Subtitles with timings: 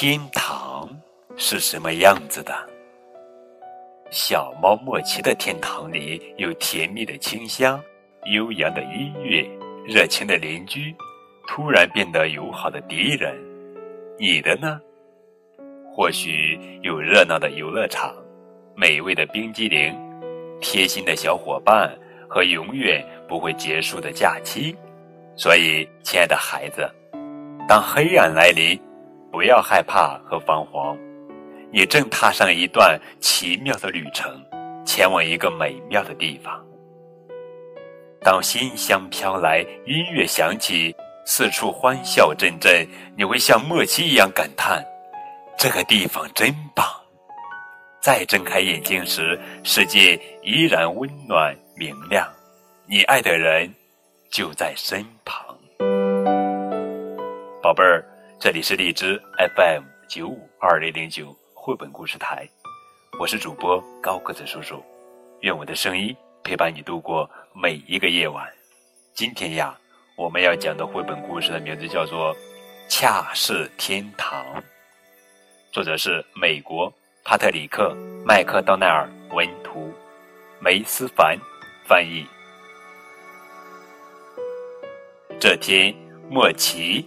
[0.00, 0.88] 天堂
[1.36, 2.54] 是什么样子的？
[4.12, 7.82] 小猫莫奇的天堂里有甜蜜的清香、
[8.26, 9.44] 悠扬的音乐、
[9.84, 10.94] 热情的邻居，
[11.48, 13.34] 突然变得友好的敌人。
[14.20, 14.80] 你的呢？
[15.92, 18.14] 或许有热闹的游乐场、
[18.76, 19.92] 美味的冰激凌、
[20.60, 21.92] 贴心的小伙伴
[22.30, 24.76] 和永远不会结束的假期。
[25.34, 26.88] 所以，亲爱的孩子，
[27.66, 28.80] 当黑暗来临，
[29.38, 30.98] 不要害怕和彷徨。
[31.70, 34.44] 你正踏上一段奇妙的旅程，
[34.84, 36.60] 前往一个美妙的地方。
[38.20, 40.92] 当馨香飘来，音乐响起，
[41.24, 42.84] 四处欢笑阵阵，
[43.16, 44.84] 你会像莫奇一样感叹
[45.56, 46.84] ：“这个地方真棒！”
[48.02, 52.28] 再睁开眼睛时，世界依然温暖明亮，
[52.88, 53.72] 你爱的人
[54.32, 55.56] 就在身旁。
[57.62, 58.04] 宝贝儿，
[58.40, 59.20] 这里是荔枝
[59.56, 61.36] FM 九五二零零九。
[61.54, 62.48] 绘本故事台，
[63.18, 64.80] 我是主播高个子叔叔，
[65.40, 68.48] 愿我的声音陪伴你度过每一个夜晚。
[69.12, 69.76] 今天呀，
[70.16, 72.32] 我们要讲的绘本故事的名字叫做
[72.88, 74.40] 《恰是天堂》，
[75.72, 76.92] 作者是美国
[77.24, 77.92] 帕特里克·
[78.24, 79.92] 麦克道奈尔文图，
[80.60, 81.36] 梅思凡
[81.84, 82.24] 翻译。
[85.40, 85.92] 这天，
[86.30, 87.04] 莫奇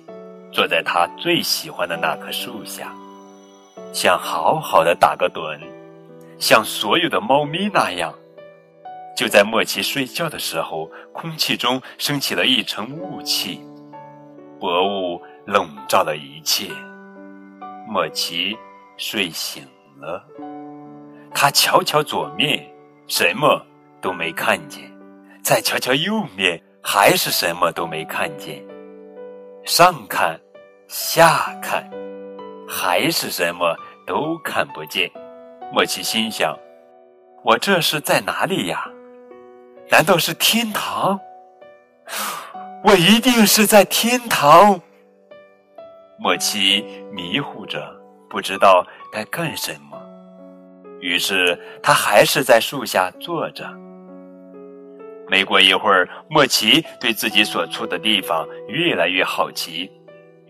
[0.51, 2.93] 坐在他最喜欢的那棵树下。
[3.93, 5.59] 想好好的打个盹，
[6.39, 8.13] 像所有的猫咪那样。
[9.15, 13.61] 就在莫奇睡觉的时候，空气中升起了一层雾气，
[14.59, 16.67] 薄雾笼罩了一切。
[17.87, 18.57] 莫奇
[18.97, 19.63] 睡醒
[19.99, 20.25] 了，
[21.33, 22.65] 他瞧瞧左面，
[23.07, 23.61] 什么
[24.01, 24.83] 都没看见；
[25.43, 28.63] 再瞧瞧右面，还是什么都没看见。
[29.65, 30.39] 上看，
[30.91, 31.89] 下看。
[32.67, 33.75] 还是什么
[34.05, 35.09] 都看不见，
[35.71, 36.57] 莫奇心想
[37.43, 38.85] ：“我这是在哪里呀？
[39.89, 41.17] 难道是天堂？
[42.83, 44.79] 我一定是在天堂。”
[46.19, 47.81] 莫奇迷糊着，
[48.29, 49.97] 不知道该干什么。
[50.99, 53.65] 于是他还是在树下坐着。
[55.29, 59.89] 没过一会儿，莫奇对自己所处的地方越来越好奇。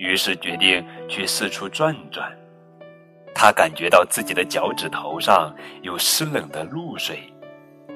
[0.02, 2.36] 于是决定去四处转转。
[3.36, 7.32] 他感觉到自己的脚趾头上有湿冷的露水，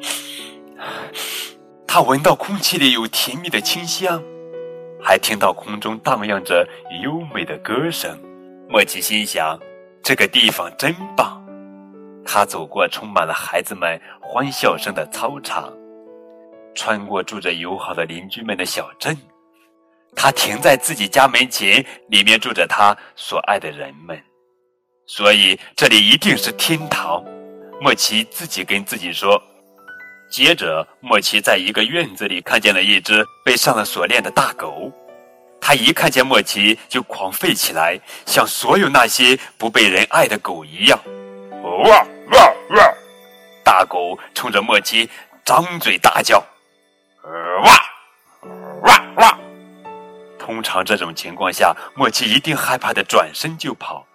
[1.87, 4.21] 他闻到空气里有甜蜜的清香，
[5.01, 6.67] 还听到空中荡漾着
[7.03, 8.15] 优美的歌声。
[8.69, 9.59] 莫奇心想：
[10.03, 11.43] 这个地方真棒。
[12.23, 15.73] 他走过充满了孩子们欢笑声的操场，
[16.75, 19.17] 穿过住着友好的邻居们的小镇。
[20.15, 24.19] 他停在自己家门前，里面住着他所爱的人们，
[25.05, 27.23] 所以这里一定是天堂。
[27.81, 29.41] 莫奇自己跟自己说。
[30.29, 34.91] 接着，莫奇在一个院子里看见了一只被上了锁链的大狗，
[35.61, 40.99] 他一看见莫奇就狂吠起来，像所有那些不被人爱的狗一样。
[41.61, 42.93] 哇哇哇！
[43.63, 45.09] 大狗冲着莫奇
[45.43, 46.43] 张嘴大叫。
[50.45, 54.05] 通常这种情况下，莫奇一定害怕的转身就跑。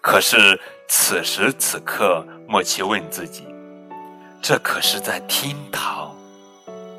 [0.00, 3.44] 可是此时此刻，莫奇问自己
[4.40, 6.14] ：“这可是在天堂，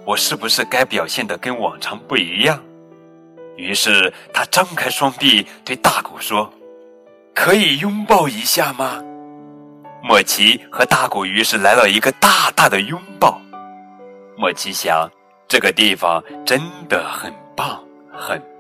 [0.03, 2.61] 我是不是该表现的跟往常不一样？”
[3.55, 6.51] 于是他张开双臂对大狗说
[7.33, 9.01] ：“可以拥抱一下吗？”
[10.03, 13.39] 莫奇和大狗于是来了一个大大的拥抱。
[14.35, 15.09] 莫奇想，
[15.47, 17.81] 这个地方真的很棒，
[18.11, 18.54] 很。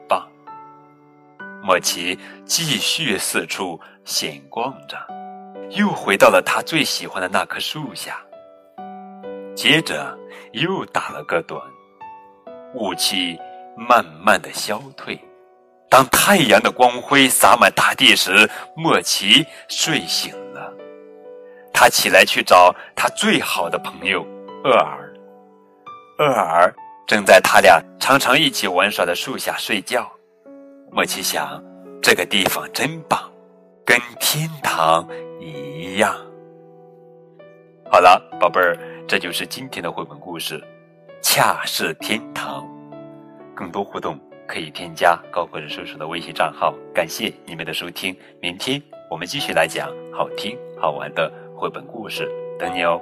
[1.65, 2.15] 莫奇
[2.45, 4.95] 继续四处闲逛着，
[5.71, 8.21] 又回到了他最喜欢的那棵树下。
[9.55, 10.15] 接着
[10.51, 11.59] 又打了个盹，
[12.75, 13.35] 雾气
[13.75, 15.19] 慢慢的消退。
[15.89, 20.71] 当太阳的光辉洒满大地时，莫奇睡醒了。
[21.73, 24.23] 他起来去找他最好的朋友
[24.63, 25.11] 厄尔。
[26.19, 26.71] 厄尔
[27.07, 30.07] 正在他俩常常一起玩耍的树下睡觉。
[30.95, 31.61] 莫奇想，
[32.01, 33.19] 这个地方真棒，
[33.85, 35.05] 跟天堂
[35.41, 36.15] 一样。
[37.91, 40.57] 好了，宝贝儿，这就是今天的绘本故事，
[41.21, 42.65] 恰是天堂。
[43.53, 46.73] 更多互动可以添加高个子叔叔的微信账号。
[46.93, 48.81] 感谢你们的收听，明天
[49.11, 52.25] 我们继续来讲好听好玩的绘本故事，
[52.57, 53.01] 等你哦。